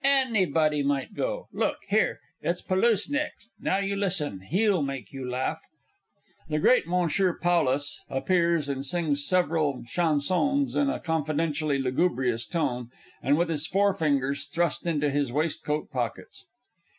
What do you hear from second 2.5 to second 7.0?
Pôlusse next; now you listen he'll make you laugh! [The great